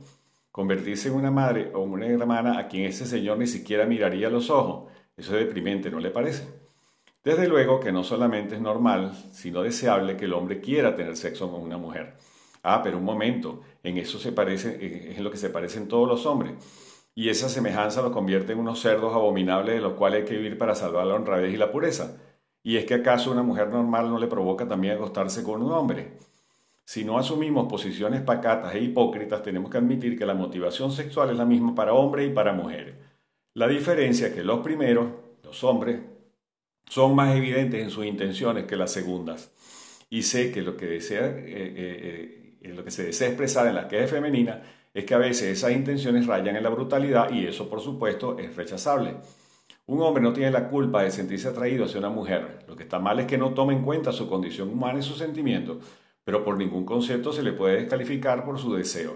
¿Convertirse 0.51 1.09
en 1.09 1.15
una 1.15 1.31
madre 1.31 1.71
o 1.73 1.81
una 1.81 2.07
hermana 2.07 2.57
a 2.57 2.67
quien 2.67 2.85
ese 2.85 3.05
señor 3.05 3.37
ni 3.37 3.47
siquiera 3.47 3.85
miraría 3.85 4.29
los 4.29 4.49
ojos? 4.49 4.91
Eso 5.15 5.37
es 5.37 5.45
deprimente, 5.45 5.91
¿no 5.91 5.99
le 5.99 6.11
parece? 6.11 6.47
Desde 7.23 7.47
luego 7.47 7.79
que 7.79 7.91
no 7.91 8.03
solamente 8.03 8.55
es 8.55 8.61
normal, 8.61 9.13
sino 9.31 9.61
deseable 9.61 10.15
que 10.15 10.25
el 10.25 10.33
hombre 10.33 10.61
quiera 10.61 10.95
tener 10.95 11.17
sexo 11.17 11.51
con 11.51 11.61
una 11.61 11.77
mujer. 11.77 12.15
Ah, 12.63 12.81
pero 12.83 12.97
un 12.97 13.03
momento, 13.03 13.61
en 13.83 13.97
eso 13.97 14.19
se 14.19 14.31
parece, 14.31 15.09
es 15.11 15.17
en 15.17 15.23
lo 15.23 15.31
que 15.31 15.37
se 15.37 15.49
parecen 15.49 15.87
todos 15.87 16.07
los 16.07 16.25
hombres. 16.25 16.53
Y 17.15 17.29
esa 17.29 17.49
semejanza 17.49 18.01
los 18.01 18.11
convierte 18.11 18.53
en 18.53 18.59
unos 18.59 18.79
cerdos 18.79 19.13
abominables 19.13 19.75
de 19.75 19.81
los 19.81 19.93
cuales 19.93 20.21
hay 20.21 20.25
que 20.27 20.37
vivir 20.37 20.57
para 20.57 20.75
salvar 20.75 21.07
la 21.07 21.15
honradez 21.15 21.53
y 21.53 21.57
la 21.57 21.71
pureza. 21.71 22.17
¿Y 22.63 22.77
es 22.77 22.85
que 22.85 22.93
acaso 22.93 23.31
una 23.31 23.43
mujer 23.43 23.69
normal 23.69 24.09
no 24.09 24.19
le 24.19 24.27
provoca 24.27 24.67
también 24.67 24.95
acostarse 24.95 25.43
con 25.43 25.63
un 25.63 25.71
hombre? 25.71 26.17
Si 26.87 27.03
no 27.03 27.17
asumimos 27.17 27.67
posiciones 27.67 28.21
pacatas 28.21 28.73
e 28.73 28.79
hipócritas, 28.79 29.43
tenemos 29.43 29.69
que 29.69 29.77
admitir 29.77 30.17
que 30.17 30.25
la 30.25 30.33
motivación 30.33 30.89
sexual 30.89 31.29
es 31.31 31.35
la 31.35 31.43
misma 31.43 31.75
para 31.75 31.91
hombres 31.91 32.29
y 32.29 32.33
para 32.33 32.53
mujeres. 32.53 32.95
La 33.55 33.67
diferencia 33.67 34.27
es 34.27 34.33
que 34.33 34.41
los 34.41 34.59
primeros, 34.59 35.09
los 35.43 35.65
hombres, 35.65 35.99
son 36.89 37.13
más 37.13 37.35
evidentes 37.35 37.83
en 37.83 37.89
sus 37.89 38.05
intenciones 38.05 38.63
que 38.63 38.77
las 38.77 38.93
segundas. 38.93 39.51
Y 40.09 40.21
sé 40.21 40.49
que 40.49 40.61
lo 40.61 40.77
que, 40.77 40.95
eh, 40.95 40.99
eh, 41.11 42.57
eh, 42.61 42.83
se 42.87 43.07
desea 43.07 43.27
expresar 43.27 43.67
en 43.67 43.75
la 43.75 43.89
queja 43.89 44.07
femenina 44.07 44.63
es 44.93 45.03
que 45.03 45.13
a 45.13 45.17
veces 45.17 45.57
esas 45.57 45.73
intenciones 45.73 46.25
rayan 46.25 46.55
en 46.55 46.63
la 46.63 46.69
brutalidad 46.69 47.29
y 47.31 47.47
eso 47.47 47.69
por 47.69 47.81
supuesto 47.81 48.39
es 48.39 48.55
rechazable. 48.55 49.15
Un 49.87 50.01
hombre 50.03 50.23
no 50.23 50.31
tiene 50.31 50.51
la 50.51 50.69
culpa 50.69 51.03
de 51.03 51.11
sentirse 51.11 51.49
atraído 51.49 51.83
hacia 51.83 51.99
una 51.99 52.09
mujer. 52.09 52.59
Lo 52.65 52.77
que 52.77 52.83
está 52.83 52.97
mal 52.97 53.19
es 53.19 53.25
que 53.25 53.37
no 53.37 53.53
tome 53.53 53.73
en 53.73 53.83
cuenta 53.83 54.13
su 54.13 54.29
condición 54.29 54.69
humana 54.69 54.99
y 54.99 55.03
sus 55.03 55.17
sentimientos, 55.17 55.79
pero 56.27 56.43
por 56.43 56.57
ningún 56.57 56.83
concepto 56.83 57.31
se 57.31 57.41
le 57.41 57.53
puede 57.53 57.77
descalificar 57.77 58.43
por 58.43 58.59
su 58.59 58.73
deseo. 58.73 59.13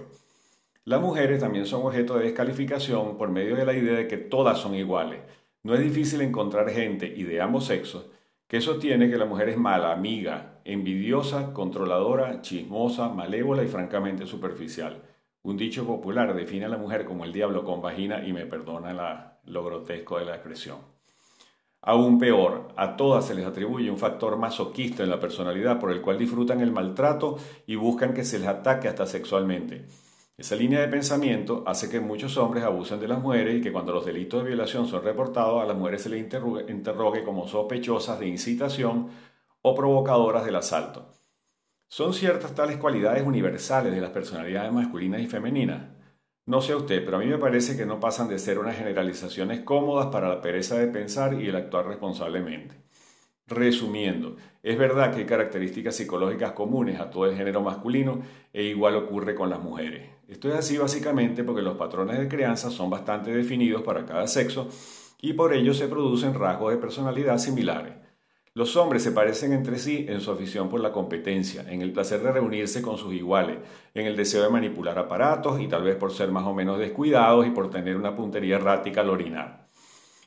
Las 0.86 1.02
mujeres 1.02 1.42
también 1.42 1.66
son 1.66 1.86
objeto 1.86 2.16
de 2.16 2.24
descalificación 2.24 3.18
por 3.18 3.28
medio 3.28 3.58
de 3.58 3.66
la 3.66 3.74
idea 3.74 3.98
de 3.98 4.08
que 4.08 4.16
todas 4.16 4.60
son 4.60 4.76
iguales 4.76 5.20
no 5.62 5.76
es 5.76 5.82
difícil 5.82 6.22
encontrar 6.22 6.70
gente, 6.70 7.06
y 7.06 7.24
de 7.24 7.42
ambos 7.42 7.66
sexos, 7.66 8.08
que 8.48 8.62
sostiene 8.62 9.10
que 9.10 9.18
la 9.18 9.26
mujer 9.26 9.50
es 9.50 9.58
mala, 9.58 9.92
amiga, 9.92 10.62
envidiosa, 10.64 11.52
controladora, 11.52 12.42
chismosa, 12.42 13.10
malévola 13.10 13.64
y 13.64 13.68
francamente 13.68 14.26
superficial. 14.26 15.02
Un 15.44 15.58
dicho 15.58 15.86
popular 15.86 16.34
define 16.34 16.66
a 16.66 16.70
la 16.70 16.78
mujer 16.78 17.04
como 17.04 17.26
el 17.26 17.34
diablo 17.34 17.66
con 17.66 17.82
vagina 17.82 18.26
y 18.26 18.32
me 18.32 18.46
perdona 18.46 19.38
lo 19.46 19.66
grotesco 19.66 20.18
de 20.18 20.26
la 20.26 20.36
expresión. 20.36 20.80
Aún 21.84 22.20
peor, 22.20 22.68
a 22.78 22.96
todas 22.96 23.26
se 23.26 23.34
les 23.34 23.46
atribuye 23.46 23.90
un 23.90 23.98
factor 23.98 24.38
masoquista 24.38 25.02
en 25.02 25.10
la 25.10 25.20
personalidad 25.20 25.80
por 25.80 25.92
el 25.92 26.02
cual 26.02 26.20
disfrutan 26.20 26.62
el 26.62 26.72
maltrato 26.72 27.38
y 27.66 27.76
buscan 27.76 28.14
que 28.14 28.24
se 28.24 28.38
les 28.38 28.48
ataque 28.48 28.88
hasta 28.88 29.08
sexualmente. 29.08 29.88
Esa 30.38 30.56
línea 30.56 30.80
de 30.80 30.88
pensamiento 30.88 31.64
hace 31.66 31.90
que 31.90 32.00
muchos 32.00 32.38
hombres 32.38 32.64
abusen 32.64 33.00
de 33.00 33.08
las 33.08 33.20
mujeres 33.20 33.58
y 33.58 33.62
que 33.62 33.72
cuando 33.72 33.94
los 33.94 34.06
delitos 34.06 34.44
de 34.44 34.50
violación 34.50 34.88
son 34.88 35.04
reportados 35.04 35.62
a 35.62 35.66
las 35.66 35.78
mujeres 35.78 36.04
se 36.04 36.10
les 36.10 36.20
interrogue, 36.22 37.24
como 37.24 37.48
sospechosas 37.48 38.20
de 38.20 38.28
incitación 38.28 39.10
o 39.64 39.76
provocadoras 39.76 40.46
del 40.46 40.56
asalto. 40.56 41.10
¿Son 41.88 42.14
ciertas 42.14 42.54
tales 42.56 42.78
cualidades 42.78 43.26
universales 43.26 43.94
de 43.94 44.02
las 44.02 44.12
personalidades 44.12 44.72
masculinas 44.72 45.22
y 45.22 45.28
femeninas? 45.28 46.01
No 46.46 46.62
sé 46.62 46.74
usted, 46.76 47.06
pero 47.06 47.18
a 47.18 47.20
mí 47.20 47.28
me 47.28 47.38
parece 47.38 47.78
que 47.78 47.86
no 47.86 48.00
pasan 48.00 48.28
de 48.28 48.40
ser 48.40 48.58
unas 48.58 48.76
generalizaciones 48.76 49.62
cómodas 49.62 50.08
para 50.08 50.28
la 50.28 50.42
pereza 50.42 50.78
de 50.78 50.88
pensar 50.88 51.40
y 51.40 51.48
el 51.48 51.56
actuar 51.56 51.86
responsablemente. 51.86 52.76
Resumiendo, 53.48 54.38
es 54.64 54.78
verdad 54.78 55.12
que 55.12 55.20
hay 55.20 55.26
características 55.26 55.96
psicológicas 55.96 56.54
comunes 56.54 57.00
a 57.00 57.10
todo 57.12 57.26
el 57.26 57.36
género 57.36 57.62
masculino 57.62 58.22
e 58.54 58.64
igual 58.64 58.96
ocurre 58.96 59.36
con 59.36 59.50
las 59.50 59.62
mujeres. 59.62 60.10
Esto 60.28 60.50
es 60.50 60.56
así 60.56 60.78
básicamente 60.78 61.44
porque 61.44 61.62
los 61.62 61.78
patrones 61.78 62.18
de 62.18 62.28
crianza 62.28 62.72
son 62.72 62.90
bastante 62.90 63.32
definidos 63.32 63.84
para 63.84 64.06
cada 64.06 64.28
sexo 64.28 64.68
y 65.22 65.34
por 65.34 65.54
ello 65.54 65.74
se 65.74 65.88
producen 65.88 66.34
rasgos 66.34 66.72
de 66.72 66.80
personalidad 66.80 67.38
similares. 67.38 68.01
Los 68.54 68.76
hombres 68.76 69.02
se 69.02 69.14
parecen 69.14 69.54
entre 69.54 69.80
sí 69.80 70.06
en 70.10 70.20
su 70.20 70.30
afición 70.30 70.68
por 70.68 70.82
la 70.82 70.92
competencia, 70.92 71.64
en 71.70 71.82
el 71.82 71.94
placer 71.94 72.22
de 72.22 72.34
reunirse 72.34 72.82
con 72.82 72.98
sus 72.98 73.14
iguales, 73.14 73.60
en 73.94 74.06
el 74.06 74.18
deseo 74.18 74.44
de 74.44 74.50
manipular 74.50 75.00
aparatos 75.00 75.62
y 75.62 75.70
tal 75.70 75.84
vez 75.84 75.96
por 75.96 76.12
ser 76.12 76.32
más 76.32 76.44
o 76.44 76.54
menos 76.54 76.78
descuidados 76.78 77.48
y 77.48 77.52
por 77.52 77.70
tener 77.70 77.96
una 77.96 78.14
puntería 78.14 78.58
errática 78.58 79.00
al 79.02 79.10
orinar. 79.10 79.68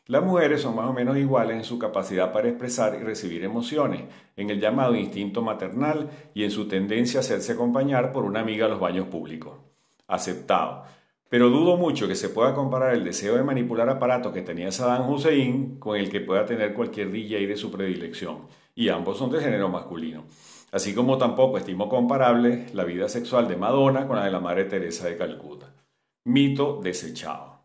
Las 0.06 0.24
mujeres 0.24 0.62
son 0.62 0.74
más 0.74 0.86
o 0.86 0.94
menos 0.94 1.18
iguales 1.18 1.56
en 1.58 1.64
su 1.64 1.78
capacidad 1.78 2.32
para 2.32 2.48
expresar 2.48 2.94
y 2.94 3.02
recibir 3.02 3.44
emociones, 3.44 4.04
en 4.36 4.48
el 4.48 4.58
llamado 4.58 4.94
instinto 4.96 5.42
maternal 5.42 6.08
y 6.32 6.44
en 6.44 6.50
su 6.50 6.66
tendencia 6.66 7.20
a 7.20 7.22
hacerse 7.22 7.52
acompañar 7.52 8.10
por 8.10 8.24
una 8.24 8.40
amiga 8.40 8.64
a 8.64 8.68
los 8.70 8.80
baños 8.80 9.06
públicos. 9.08 9.58
Aceptado. 10.06 10.84
Pero 11.34 11.50
dudo 11.50 11.76
mucho 11.76 12.06
que 12.06 12.14
se 12.14 12.28
pueda 12.28 12.54
comparar 12.54 12.94
el 12.94 13.02
deseo 13.02 13.34
de 13.34 13.42
manipular 13.42 13.88
aparatos 13.88 14.32
que 14.32 14.42
tenía 14.42 14.70
Saddam 14.70 15.10
Hussein 15.10 15.80
con 15.80 15.96
el 15.96 16.08
que 16.08 16.20
pueda 16.20 16.46
tener 16.46 16.74
cualquier 16.74 17.10
DJ 17.10 17.48
de 17.48 17.56
su 17.56 17.72
predilección, 17.72 18.46
y 18.76 18.88
ambos 18.88 19.18
son 19.18 19.32
de 19.32 19.40
género 19.40 19.68
masculino. 19.68 20.26
Así 20.70 20.94
como 20.94 21.18
tampoco 21.18 21.58
estimo 21.58 21.88
comparable 21.88 22.66
la 22.72 22.84
vida 22.84 23.08
sexual 23.08 23.48
de 23.48 23.56
Madonna 23.56 24.06
con 24.06 24.14
la 24.14 24.26
de 24.26 24.30
la 24.30 24.38
Madre 24.38 24.66
Teresa 24.66 25.08
de 25.08 25.16
Calcuta. 25.16 25.74
Mito 26.22 26.80
desechado. 26.80 27.64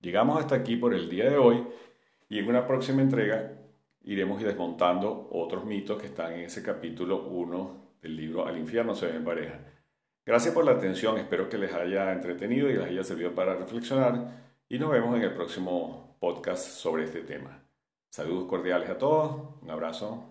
Llegamos 0.00 0.40
hasta 0.40 0.54
aquí 0.54 0.76
por 0.76 0.94
el 0.94 1.10
día 1.10 1.28
de 1.28 1.36
hoy 1.36 1.62
y 2.30 2.38
en 2.38 2.48
una 2.48 2.66
próxima 2.66 3.02
entrega 3.02 3.52
iremos 4.02 4.42
desmontando 4.42 5.28
otros 5.30 5.66
mitos 5.66 6.00
que 6.00 6.06
están 6.06 6.32
en 6.32 6.40
ese 6.46 6.62
capítulo 6.62 7.26
1 7.26 7.98
del 8.00 8.16
libro 8.16 8.46
Al 8.46 8.56
infierno 8.56 8.94
se 8.94 9.08
ve 9.08 9.18
en. 9.18 9.81
Gracias 10.24 10.54
por 10.54 10.64
la 10.64 10.72
atención, 10.72 11.18
espero 11.18 11.48
que 11.48 11.58
les 11.58 11.72
haya 11.74 12.12
entretenido 12.12 12.70
y 12.70 12.74
les 12.74 12.86
haya 12.86 13.02
servido 13.02 13.34
para 13.34 13.56
reflexionar 13.56 14.52
y 14.68 14.78
nos 14.78 14.90
vemos 14.90 15.16
en 15.16 15.22
el 15.22 15.34
próximo 15.34 16.16
podcast 16.20 16.64
sobre 16.64 17.04
este 17.04 17.22
tema. 17.22 17.64
Saludos 18.08 18.48
cordiales 18.48 18.88
a 18.88 18.98
todos, 18.98 19.58
un 19.60 19.70
abrazo. 19.70 20.24